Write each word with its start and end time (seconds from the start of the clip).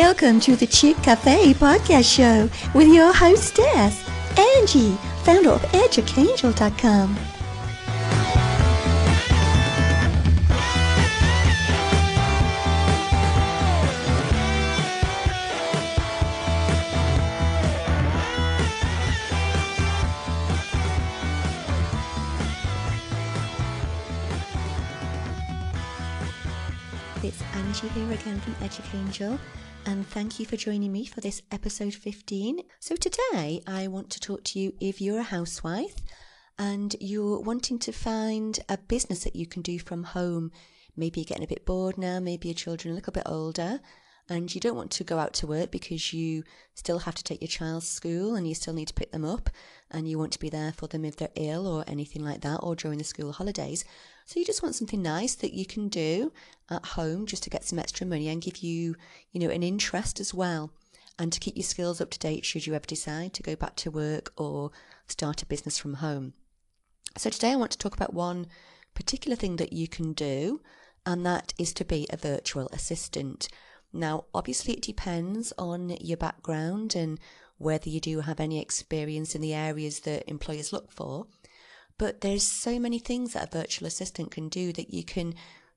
Welcome 0.00 0.38
to 0.42 0.54
the 0.54 0.64
Chick 0.64 0.96
Cafe 0.98 1.54
podcast 1.54 2.14
show 2.14 2.48
with 2.72 2.86
your 2.86 3.12
hostess, 3.12 4.08
Angie, 4.38 4.96
founder 5.24 5.50
of 5.50 5.62
EdUcAngel.com. 5.72 7.18
It's 27.24 27.42
Angie 27.52 27.88
here 27.88 28.12
again 28.12 28.38
from 28.38 28.54
EdUcAngel, 28.54 29.40
and 29.88 30.06
thank 30.06 30.38
you 30.38 30.44
for 30.44 30.58
joining 30.58 30.92
me 30.92 31.06
for 31.06 31.22
this 31.22 31.40
episode 31.50 31.94
15. 31.94 32.60
So, 32.78 32.94
today 32.94 33.62
I 33.66 33.86
want 33.88 34.10
to 34.10 34.20
talk 34.20 34.44
to 34.44 34.60
you 34.60 34.74
if 34.80 35.00
you're 35.00 35.20
a 35.20 35.22
housewife 35.22 35.96
and 36.58 36.94
you're 37.00 37.40
wanting 37.40 37.78
to 37.78 37.92
find 37.92 38.60
a 38.68 38.76
business 38.76 39.24
that 39.24 39.34
you 39.34 39.46
can 39.46 39.62
do 39.62 39.78
from 39.78 40.04
home. 40.04 40.52
Maybe 40.94 41.20
you're 41.20 41.26
getting 41.26 41.44
a 41.44 41.48
bit 41.48 41.64
bored 41.64 41.96
now, 41.96 42.20
maybe 42.20 42.48
your 42.48 42.54
children 42.54 42.92
a 42.92 42.96
little 42.96 43.14
bit 43.14 43.22
older, 43.24 43.80
and 44.28 44.54
you 44.54 44.60
don't 44.60 44.76
want 44.76 44.90
to 44.90 45.04
go 45.04 45.18
out 45.18 45.32
to 45.34 45.46
work 45.46 45.70
because 45.70 46.12
you 46.12 46.44
still 46.74 47.00
have 47.00 47.14
to 47.14 47.24
take 47.24 47.40
your 47.40 47.48
child 47.48 47.82
to 47.82 47.88
school 47.88 48.34
and 48.34 48.46
you 48.46 48.54
still 48.54 48.74
need 48.74 48.88
to 48.88 48.94
pick 48.94 49.10
them 49.10 49.24
up 49.24 49.48
and 49.90 50.08
you 50.08 50.18
want 50.18 50.32
to 50.32 50.38
be 50.38 50.50
there 50.50 50.72
for 50.72 50.86
them 50.86 51.04
if 51.04 51.16
they're 51.16 51.30
ill 51.34 51.66
or 51.66 51.82
anything 51.86 52.22
like 52.22 52.42
that 52.42 52.58
or 52.58 52.76
during 52.76 52.98
the 52.98 53.04
school 53.04 53.32
holidays. 53.32 53.84
So 54.26 54.38
you 54.38 54.44
just 54.44 54.62
want 54.62 54.74
something 54.74 55.00
nice 55.00 55.34
that 55.36 55.54
you 55.54 55.64
can 55.64 55.88
do 55.88 56.32
at 56.70 56.84
home 56.84 57.24
just 57.24 57.42
to 57.44 57.50
get 57.50 57.64
some 57.64 57.78
extra 57.78 58.06
money 58.06 58.28
and 58.28 58.42
give 58.42 58.58
you, 58.58 58.96
you 59.32 59.40
know, 59.40 59.48
an 59.48 59.62
interest 59.62 60.20
as 60.20 60.34
well 60.34 60.70
and 61.18 61.32
to 61.32 61.40
keep 61.40 61.56
your 61.56 61.64
skills 61.64 62.00
up 62.00 62.10
to 62.10 62.18
date 62.18 62.44
should 62.44 62.66
you 62.66 62.74
ever 62.74 62.86
decide 62.86 63.32
to 63.32 63.42
go 63.42 63.56
back 63.56 63.76
to 63.76 63.90
work 63.90 64.32
or 64.36 64.70
start 65.06 65.42
a 65.42 65.46
business 65.46 65.78
from 65.78 65.94
home. 65.94 66.34
So 67.16 67.30
today 67.30 67.52
I 67.52 67.56
want 67.56 67.72
to 67.72 67.78
talk 67.78 67.94
about 67.94 68.14
one 68.14 68.46
particular 68.94 69.36
thing 69.36 69.56
that 69.56 69.72
you 69.72 69.88
can 69.88 70.12
do 70.12 70.60
and 71.06 71.24
that 71.24 71.54
is 71.58 71.72
to 71.74 71.84
be 71.84 72.06
a 72.10 72.16
virtual 72.16 72.68
assistant. 72.72 73.48
Now, 73.92 74.26
obviously, 74.34 74.74
it 74.74 74.82
depends 74.82 75.52
on 75.58 75.96
your 76.00 76.16
background 76.16 76.94
and 76.94 77.18
whether 77.56 77.88
you 77.88 78.00
do 78.00 78.20
have 78.20 78.40
any 78.40 78.60
experience 78.60 79.34
in 79.34 79.40
the 79.40 79.54
areas 79.54 80.00
that 80.00 80.28
employers 80.28 80.72
look 80.72 80.90
for. 80.92 81.26
But 81.98 82.20
there's 82.20 82.44
so 82.44 82.78
many 82.78 82.98
things 82.98 83.32
that 83.32 83.48
a 83.48 83.58
virtual 83.58 83.88
assistant 83.88 84.30
can 84.30 84.48
do 84.48 84.72
that 84.74 84.94
you 84.94 85.04
can 85.04 85.34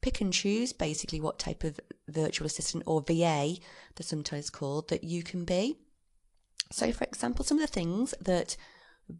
pick 0.00 0.20
and 0.20 0.32
choose 0.32 0.72
basically 0.72 1.20
what 1.20 1.38
type 1.38 1.64
of 1.64 1.80
virtual 2.08 2.46
assistant 2.46 2.84
or 2.86 3.00
VA, 3.00 3.56
they're 3.96 4.02
sometimes 4.04 4.50
called, 4.50 4.88
that 4.90 5.02
you 5.02 5.22
can 5.22 5.44
be. 5.44 5.76
So, 6.70 6.92
for 6.92 7.04
example, 7.04 7.44
some 7.44 7.58
of 7.58 7.66
the 7.66 7.72
things 7.72 8.14
that 8.20 8.56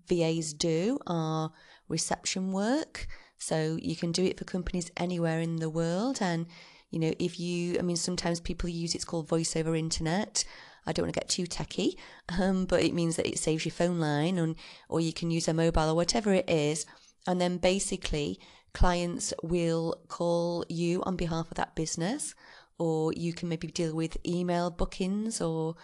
VAs 0.08 0.52
do 0.52 0.98
are 1.06 1.52
reception 1.88 2.52
work. 2.52 3.06
So 3.38 3.78
you 3.80 3.96
can 3.96 4.12
do 4.12 4.24
it 4.24 4.38
for 4.38 4.44
companies 4.44 4.90
anywhere 4.96 5.40
in 5.40 5.56
the 5.56 5.70
world 5.70 6.18
and 6.20 6.46
you 6.90 6.98
know, 6.98 7.12
if 7.18 7.40
you, 7.40 7.78
I 7.78 7.82
mean, 7.82 7.96
sometimes 7.96 8.40
people 8.40 8.68
use 8.68 8.94
it's 8.94 9.04
called 9.04 9.28
voice 9.28 9.56
over 9.56 9.74
internet. 9.74 10.44
I 10.86 10.92
don't 10.92 11.04
want 11.04 11.14
to 11.14 11.20
get 11.20 11.28
too 11.28 11.46
techy, 11.46 11.98
um, 12.38 12.66
but 12.66 12.82
it 12.82 12.94
means 12.94 13.16
that 13.16 13.26
it 13.26 13.38
saves 13.38 13.64
your 13.64 13.72
phone 13.72 13.98
line, 13.98 14.38
and 14.38 14.54
or 14.88 15.00
you 15.00 15.12
can 15.12 15.30
use 15.30 15.48
a 15.48 15.54
mobile 15.54 15.90
or 15.90 15.94
whatever 15.94 16.32
it 16.32 16.48
is, 16.48 16.84
and 17.26 17.40
then 17.40 17.56
basically 17.56 18.38
clients 18.74 19.32
will 19.42 20.00
call 20.08 20.64
you 20.68 21.02
on 21.04 21.16
behalf 21.16 21.50
of 21.50 21.56
that 21.56 21.74
business, 21.74 22.34
or 22.78 23.12
you 23.14 23.32
can 23.32 23.48
maybe 23.48 23.68
deal 23.68 23.94
with 23.94 24.18
email 24.26 24.70
bookings 24.70 25.40
or 25.40 25.76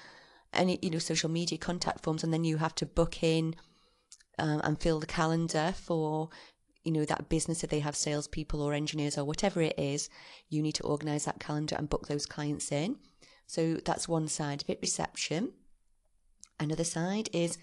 any 0.53 0.78
you 0.82 0.91
know 0.91 0.98
social 0.98 1.30
media 1.30 1.56
contact 1.56 2.03
forms, 2.04 2.22
and 2.22 2.32
then 2.32 2.44
you 2.44 2.58
have 2.58 2.74
to 2.74 2.84
book 2.84 3.22
in 3.22 3.54
um, 4.38 4.60
and 4.64 4.80
fill 4.80 5.00
the 5.00 5.06
calendar 5.06 5.72
for 5.76 6.28
you 6.84 6.92
know 6.92 7.04
that 7.04 7.28
business 7.28 7.62
if 7.62 7.70
they 7.70 7.80
have 7.80 7.96
salespeople 7.96 8.62
or 8.62 8.72
engineers 8.72 9.18
or 9.18 9.24
whatever 9.24 9.60
it 9.60 9.78
is, 9.78 10.08
you 10.48 10.62
need 10.62 10.74
to 10.76 10.82
organise 10.84 11.24
that 11.24 11.41
calendar 11.41 11.76
and 11.76 11.91
book 11.91 12.08
those 12.08 12.26
clients 12.26 12.72
in. 12.72 12.96
So 13.46 13.74
that's 13.84 14.08
one 14.08 14.28
side 14.28 14.62
of 14.62 14.70
it, 14.70 14.78
reception. 14.80 15.52
Another 16.58 16.84
side 16.84 17.28
is, 17.32 17.58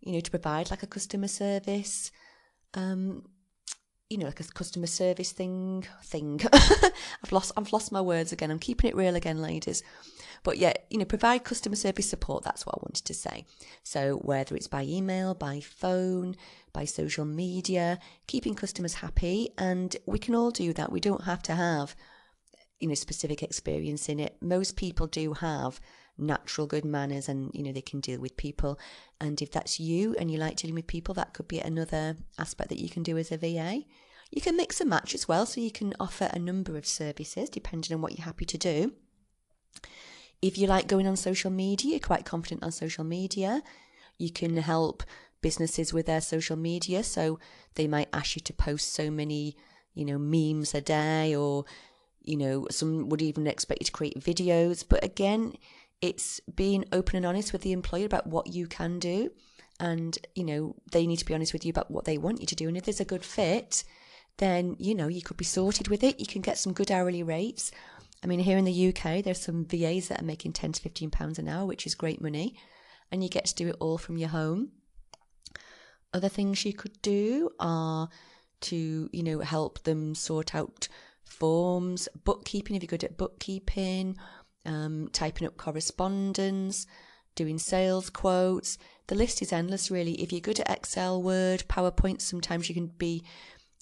you 0.00 0.12
know, 0.12 0.20
to 0.20 0.30
provide 0.30 0.70
like 0.70 0.82
a 0.82 0.86
customer 0.86 1.28
service, 1.28 2.10
um, 2.74 3.24
you 4.08 4.18
know, 4.18 4.26
like 4.26 4.40
a 4.40 4.44
customer 4.44 4.86
service 4.86 5.32
thing 5.32 5.84
thing. 6.04 6.40
I've 6.52 7.32
lost 7.32 7.52
I've 7.56 7.72
lost 7.72 7.90
my 7.90 8.00
words 8.00 8.32
again. 8.32 8.50
I'm 8.50 8.58
keeping 8.58 8.88
it 8.88 8.96
real 8.96 9.16
again, 9.16 9.42
ladies. 9.42 9.82
But 10.44 10.58
yeah, 10.58 10.74
you 10.90 10.98
know, 10.98 11.04
provide 11.04 11.42
customer 11.42 11.74
service 11.74 12.08
support, 12.08 12.44
that's 12.44 12.64
what 12.64 12.76
I 12.76 12.82
wanted 12.82 13.04
to 13.06 13.14
say. 13.14 13.46
So 13.82 14.18
whether 14.18 14.54
it's 14.54 14.68
by 14.68 14.84
email, 14.84 15.34
by 15.34 15.58
phone, 15.58 16.36
by 16.72 16.84
social 16.84 17.24
media, 17.24 17.98
keeping 18.28 18.54
customers 18.54 18.94
happy, 18.94 19.48
and 19.58 19.96
we 20.06 20.20
can 20.20 20.36
all 20.36 20.52
do 20.52 20.72
that. 20.74 20.92
We 20.92 21.00
don't 21.00 21.24
have 21.24 21.42
to 21.44 21.54
have, 21.56 21.96
you 22.78 22.86
know, 22.86 22.94
specific 22.94 23.42
experience 23.42 24.08
in 24.08 24.20
it. 24.20 24.36
Most 24.40 24.76
people 24.76 25.08
do 25.08 25.32
have 25.32 25.80
natural 26.18 26.66
good 26.66 26.84
manners 26.84 27.28
and 27.28 27.50
you 27.54 27.62
know 27.62 27.72
they 27.72 27.82
can 27.82 28.00
deal 28.00 28.20
with 28.20 28.36
people. 28.36 28.78
And 29.20 29.40
if 29.40 29.50
that's 29.50 29.78
you 29.80 30.14
and 30.18 30.30
you 30.30 30.38
like 30.38 30.56
dealing 30.56 30.74
with 30.74 30.86
people 30.86 31.14
that 31.14 31.34
could 31.34 31.48
be 31.48 31.58
another 31.58 32.16
aspect 32.38 32.70
that 32.70 32.80
you 32.80 32.88
can 32.88 33.02
do 33.02 33.16
as 33.18 33.32
a 33.32 33.36
VA 33.36 33.84
you 34.30 34.42
can 34.42 34.56
mix 34.56 34.80
and 34.80 34.90
match 34.90 35.14
as 35.14 35.28
well 35.28 35.46
so 35.46 35.60
you 35.60 35.70
can 35.70 35.94
offer 36.00 36.28
a 36.32 36.38
number 36.38 36.76
of 36.76 36.86
services 36.86 37.48
depending 37.48 37.94
on 37.94 38.00
what 38.00 38.16
you're 38.16 38.24
happy 38.24 38.44
to 38.44 38.58
do. 38.58 38.92
If 40.42 40.58
you 40.58 40.66
like 40.66 40.86
going 40.86 41.06
on 41.06 41.16
social 41.16 41.50
media 41.50 41.92
you're 41.92 42.00
quite 42.00 42.24
confident 42.24 42.62
on 42.62 42.72
social 42.72 43.04
media 43.04 43.62
you 44.18 44.30
can 44.30 44.56
help 44.56 45.02
businesses 45.42 45.92
with 45.92 46.06
their 46.06 46.20
social 46.20 46.56
media 46.56 47.04
so 47.04 47.38
they 47.74 47.86
might 47.86 48.08
ask 48.12 48.36
you 48.36 48.40
to 48.40 48.52
post 48.52 48.92
so 48.92 49.10
many 49.10 49.56
you 49.94 50.04
know 50.04 50.18
memes 50.18 50.74
a 50.74 50.80
day 50.80 51.34
or 51.34 51.64
you 52.22 52.36
know 52.36 52.66
some 52.70 53.08
would 53.08 53.22
even 53.22 53.46
expect 53.46 53.80
you 53.80 53.86
to 53.86 53.92
create 53.92 54.18
videos. 54.18 54.84
But 54.86 55.04
again 55.04 55.54
it's 56.00 56.40
being 56.54 56.84
open 56.92 57.16
and 57.16 57.26
honest 57.26 57.52
with 57.52 57.62
the 57.62 57.72
employer 57.72 58.06
about 58.06 58.26
what 58.26 58.48
you 58.48 58.66
can 58.66 58.98
do. 58.98 59.30
And, 59.78 60.16
you 60.34 60.44
know, 60.44 60.74
they 60.92 61.06
need 61.06 61.18
to 61.18 61.24
be 61.24 61.34
honest 61.34 61.52
with 61.52 61.64
you 61.64 61.70
about 61.70 61.90
what 61.90 62.04
they 62.04 62.18
want 62.18 62.40
you 62.40 62.46
to 62.46 62.54
do. 62.54 62.68
And 62.68 62.76
if 62.76 62.84
there's 62.84 63.00
a 63.00 63.04
good 63.04 63.24
fit, 63.24 63.84
then, 64.38 64.76
you 64.78 64.94
know, 64.94 65.08
you 65.08 65.22
could 65.22 65.36
be 65.36 65.44
sorted 65.44 65.88
with 65.88 66.02
it. 66.02 66.20
You 66.20 66.26
can 66.26 66.42
get 66.42 66.58
some 66.58 66.72
good 66.72 66.90
hourly 66.90 67.22
rates. 67.22 67.70
I 68.22 68.26
mean, 68.26 68.40
here 68.40 68.58
in 68.58 68.64
the 68.64 68.88
UK, 68.88 69.22
there's 69.22 69.40
some 69.40 69.66
VAs 69.66 70.08
that 70.08 70.22
are 70.22 70.24
making 70.24 70.52
10 70.54 70.72
to 70.72 70.82
15 70.82 71.10
pounds 71.10 71.38
an 71.38 71.48
hour, 71.48 71.66
which 71.66 71.86
is 71.86 71.94
great 71.94 72.20
money. 72.20 72.56
And 73.12 73.22
you 73.22 73.28
get 73.28 73.44
to 73.46 73.54
do 73.54 73.68
it 73.68 73.76
all 73.78 73.98
from 73.98 74.16
your 74.16 74.30
home. 74.30 74.72
Other 76.12 76.28
things 76.28 76.64
you 76.64 76.72
could 76.72 77.00
do 77.02 77.50
are 77.60 78.08
to, 78.62 79.10
you 79.12 79.22
know, 79.22 79.40
help 79.40 79.82
them 79.84 80.14
sort 80.14 80.54
out 80.54 80.88
forms, 81.24 82.08
bookkeeping 82.24 82.74
if 82.74 82.82
you're 82.82 82.88
good 82.88 83.04
at 83.04 83.18
bookkeeping, 83.18 84.16
um, 84.66 85.08
typing 85.12 85.46
up 85.46 85.56
correspondence, 85.56 86.86
doing 87.34 87.58
sales 87.58 88.10
quotes. 88.10 88.78
The 89.06 89.14
list 89.14 89.40
is 89.40 89.52
endless, 89.52 89.90
really. 89.90 90.20
If 90.20 90.32
you're 90.32 90.40
good 90.40 90.60
at 90.60 90.70
Excel, 90.70 91.22
Word, 91.22 91.64
PowerPoint, 91.68 92.20
sometimes 92.20 92.68
you 92.68 92.74
can 92.74 92.88
be, 92.88 93.24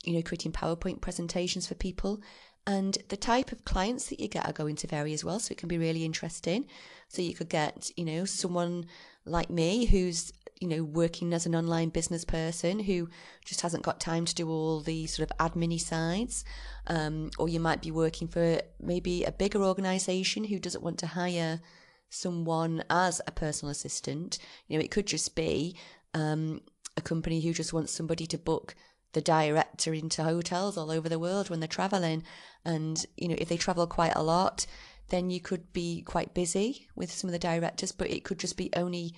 you 0.04 0.12
know, 0.12 0.22
creating 0.22 0.52
PowerPoint 0.52 1.00
presentations 1.00 1.66
for 1.66 1.74
people. 1.74 2.20
And 2.66 2.96
the 3.08 3.16
type 3.16 3.52
of 3.52 3.64
clients 3.64 4.08
that 4.08 4.20
you 4.20 4.28
get 4.28 4.46
are 4.46 4.52
going 4.52 4.76
to 4.76 4.86
vary 4.86 5.12
as 5.12 5.24
well, 5.24 5.38
so 5.38 5.52
it 5.52 5.58
can 5.58 5.68
be 5.68 5.78
really 5.78 6.04
interesting. 6.04 6.66
So 7.08 7.22
you 7.22 7.34
could 7.34 7.48
get, 7.48 7.90
you 7.96 8.04
know, 8.04 8.24
someone 8.24 8.86
like 9.26 9.50
me 9.50 9.86
who's 9.86 10.32
you 10.64 10.76
know, 10.76 10.82
working 10.82 11.34
as 11.34 11.44
an 11.44 11.54
online 11.54 11.90
business 11.90 12.24
person 12.24 12.78
who 12.78 13.08
just 13.44 13.60
hasn't 13.60 13.82
got 13.82 14.00
time 14.00 14.24
to 14.24 14.34
do 14.34 14.48
all 14.48 14.80
the 14.80 15.06
sort 15.06 15.30
of 15.30 15.36
admin 15.38 15.78
sides. 15.78 16.44
Um, 16.86 17.30
or 17.38 17.48
you 17.48 17.60
might 17.60 17.82
be 17.82 17.90
working 17.90 18.28
for 18.28 18.60
maybe 18.80 19.24
a 19.24 19.32
bigger 19.32 19.62
organization 19.62 20.44
who 20.44 20.58
doesn't 20.58 20.82
want 20.82 20.98
to 21.00 21.06
hire 21.08 21.60
someone 22.08 22.82
as 22.88 23.20
a 23.26 23.32
personal 23.32 23.70
assistant. 23.70 24.38
You 24.68 24.78
know, 24.78 24.84
it 24.84 24.90
could 24.90 25.06
just 25.06 25.36
be 25.36 25.76
um, 26.14 26.60
a 26.96 27.00
company 27.00 27.40
who 27.40 27.52
just 27.52 27.72
wants 27.72 27.92
somebody 27.92 28.26
to 28.26 28.38
book 28.38 28.74
the 29.12 29.20
director 29.20 29.92
into 29.92 30.24
hotels 30.24 30.76
all 30.76 30.90
over 30.90 31.08
the 31.08 31.18
world 31.18 31.50
when 31.50 31.60
they're 31.60 31.68
traveling. 31.68 32.24
And, 32.64 33.04
you 33.16 33.28
know, 33.28 33.36
if 33.38 33.48
they 33.48 33.56
travel 33.56 33.86
quite 33.86 34.16
a 34.16 34.22
lot, 34.22 34.66
then 35.10 35.30
you 35.30 35.40
could 35.40 35.72
be 35.72 36.02
quite 36.02 36.34
busy 36.34 36.88
with 36.96 37.10
some 37.12 37.28
of 37.28 37.32
the 37.32 37.38
directors, 37.38 37.92
but 37.92 38.10
it 38.10 38.24
could 38.24 38.38
just 38.38 38.56
be 38.56 38.70
only 38.74 39.14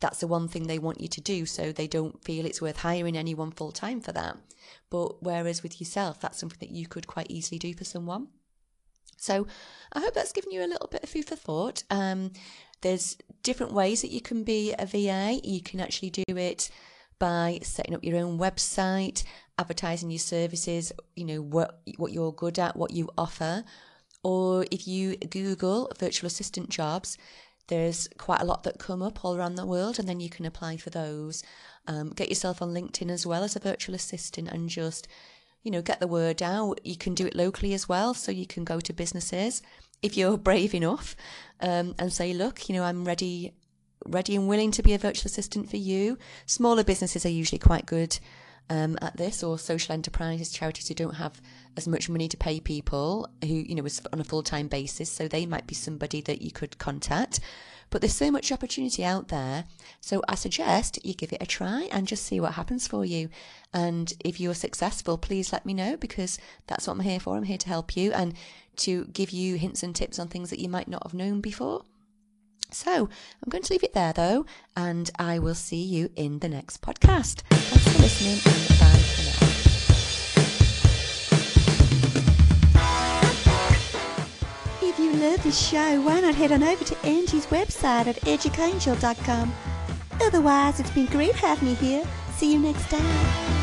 that's 0.00 0.20
the 0.20 0.26
one 0.26 0.48
thing 0.48 0.66
they 0.66 0.78
want 0.78 1.00
you 1.00 1.08
to 1.08 1.20
do 1.20 1.46
so 1.46 1.72
they 1.72 1.86
don't 1.86 2.24
feel 2.24 2.46
it's 2.46 2.62
worth 2.62 2.78
hiring 2.78 3.16
anyone 3.16 3.50
full 3.50 3.72
time 3.72 4.00
for 4.00 4.12
that. 4.12 4.36
But 4.88 5.22
whereas 5.22 5.62
with 5.62 5.80
yourself 5.80 6.20
that's 6.20 6.38
something 6.38 6.58
that 6.60 6.74
you 6.74 6.86
could 6.86 7.06
quite 7.06 7.30
easily 7.30 7.58
do 7.58 7.74
for 7.74 7.84
someone. 7.84 8.28
So 9.16 9.46
i 9.92 10.00
hope 10.00 10.14
that's 10.14 10.32
given 10.32 10.50
you 10.50 10.64
a 10.64 10.72
little 10.72 10.88
bit 10.88 11.02
of 11.02 11.08
food 11.08 11.26
for 11.26 11.36
thought. 11.36 11.84
Um, 11.90 12.32
there's 12.80 13.18
different 13.42 13.72
ways 13.72 14.00
that 14.02 14.10
you 14.10 14.20
can 14.20 14.42
be 14.44 14.74
a 14.78 14.86
va 14.86 15.38
you 15.44 15.62
can 15.62 15.80
actually 15.80 16.10
do 16.10 16.24
it 16.28 16.70
by 17.18 17.58
setting 17.62 17.94
up 17.94 18.02
your 18.02 18.18
own 18.18 18.38
website 18.38 19.24
advertising 19.58 20.10
your 20.10 20.18
services 20.18 20.90
you 21.14 21.26
know 21.26 21.42
what 21.42 21.82
what 21.98 22.12
you're 22.12 22.32
good 22.32 22.58
at 22.58 22.76
what 22.76 22.92
you 22.92 23.08
offer. 23.16 23.64
Or 24.22 24.66
if 24.70 24.86
you 24.86 25.16
Google 25.16 25.90
virtual 25.98 26.26
assistant 26.26 26.68
jobs, 26.68 27.16
there's 27.70 28.08
quite 28.18 28.42
a 28.42 28.44
lot 28.44 28.64
that 28.64 28.78
come 28.78 29.00
up 29.00 29.24
all 29.24 29.36
around 29.36 29.54
the 29.54 29.64
world, 29.64 29.98
and 29.98 30.08
then 30.08 30.20
you 30.20 30.28
can 30.28 30.44
apply 30.44 30.76
for 30.76 30.90
those. 30.90 31.42
Um, 31.86 32.10
get 32.10 32.28
yourself 32.28 32.60
on 32.60 32.74
LinkedIn 32.74 33.10
as 33.10 33.24
well 33.24 33.42
as 33.42 33.56
a 33.56 33.60
virtual 33.60 33.94
assistant 33.94 34.48
and 34.48 34.68
just, 34.68 35.08
you 35.62 35.70
know, 35.70 35.80
get 35.80 36.00
the 36.00 36.06
word 36.06 36.42
out. 36.42 36.80
You 36.84 36.96
can 36.96 37.14
do 37.14 37.26
it 37.26 37.34
locally 37.34 37.72
as 37.72 37.88
well, 37.88 38.12
so 38.12 38.30
you 38.32 38.46
can 38.46 38.64
go 38.64 38.80
to 38.80 38.92
businesses 38.92 39.62
if 40.02 40.16
you're 40.16 40.36
brave 40.50 40.74
enough 40.74 41.16
um, 41.60 41.94
and 41.98 42.12
say, 42.12 42.34
look, 42.34 42.68
you 42.68 42.74
know, 42.74 42.84
I'm 42.84 43.04
ready, 43.04 43.54
ready 44.04 44.36
and 44.36 44.48
willing 44.48 44.72
to 44.72 44.82
be 44.82 44.92
a 44.92 44.98
virtual 44.98 45.28
assistant 45.28 45.70
for 45.70 45.78
you. 45.78 46.18
Smaller 46.46 46.84
businesses 46.84 47.24
are 47.24 47.30
usually 47.30 47.58
quite 47.58 47.86
good 47.86 48.18
um, 48.68 48.98
at 49.00 49.16
this, 49.16 49.42
or 49.42 49.58
social 49.58 49.92
enterprises, 49.92 50.50
charities 50.50 50.88
who 50.88 50.94
don't 50.94 51.14
have 51.14 51.40
as 51.76 51.88
much 51.88 52.08
money 52.08 52.28
to 52.28 52.36
pay 52.36 52.60
people 52.60 53.28
who, 53.42 53.48
you 53.54 53.74
know, 53.74 53.84
is 53.84 54.00
on 54.12 54.20
a 54.20 54.24
full 54.24 54.42
time 54.42 54.68
basis. 54.68 55.10
So 55.10 55.26
they 55.28 55.46
might 55.46 55.66
be 55.66 55.74
somebody 55.74 56.20
that 56.22 56.42
you 56.42 56.50
could 56.50 56.78
contact. 56.78 57.40
But 57.90 58.00
there's 58.00 58.14
so 58.14 58.30
much 58.30 58.52
opportunity 58.52 59.04
out 59.04 59.28
there. 59.28 59.64
So 60.00 60.22
I 60.28 60.36
suggest 60.36 61.04
you 61.04 61.12
give 61.12 61.32
it 61.32 61.42
a 61.42 61.46
try 61.46 61.88
and 61.90 62.06
just 62.06 62.24
see 62.24 62.38
what 62.38 62.54
happens 62.54 62.86
for 62.86 63.04
you. 63.04 63.28
And 63.74 64.12
if 64.20 64.38
you're 64.40 64.54
successful, 64.54 65.18
please 65.18 65.52
let 65.52 65.66
me 65.66 65.74
know 65.74 65.96
because 65.96 66.38
that's 66.68 66.86
what 66.86 66.94
I'm 66.94 67.00
here 67.00 67.18
for. 67.18 67.36
I'm 67.36 67.42
here 67.42 67.58
to 67.58 67.68
help 67.68 67.96
you 67.96 68.12
and 68.12 68.34
to 68.76 69.06
give 69.06 69.30
you 69.30 69.56
hints 69.56 69.82
and 69.82 69.94
tips 69.94 70.20
on 70.20 70.28
things 70.28 70.50
that 70.50 70.60
you 70.60 70.68
might 70.68 70.88
not 70.88 71.02
have 71.02 71.14
known 71.14 71.40
before. 71.40 71.84
So 72.70 73.08
I'm 73.08 73.48
going 73.48 73.62
to 73.64 73.72
leave 73.72 73.82
it 73.82 73.94
there 73.94 74.12
though, 74.12 74.46
and 74.76 75.10
I 75.18 75.38
will 75.38 75.54
see 75.54 75.82
you 75.82 76.10
in 76.16 76.38
the 76.38 76.48
next 76.48 76.82
podcast. 76.82 77.42
Thanks 77.50 77.88
for 77.88 78.02
listening 78.02 78.38
and 78.44 78.68
bye 78.78 78.98
for 78.98 79.22
now. 79.24 79.30
If 84.82 84.98
you 84.98 85.12
love 85.14 85.42
this 85.42 85.58
show, 85.68 86.00
why 86.02 86.20
not 86.20 86.34
head 86.34 86.52
on 86.52 86.62
over 86.62 86.84
to 86.84 87.06
Angie's 87.06 87.46
website 87.46 88.06
at 88.06 88.16
educangel.com. 88.22 89.52
Otherwise, 90.22 90.80
it's 90.80 90.90
been 90.90 91.06
great 91.06 91.34
having 91.34 91.68
you 91.68 91.74
here. 91.76 92.04
See 92.36 92.52
you 92.52 92.58
next 92.58 92.88
time. 92.90 93.59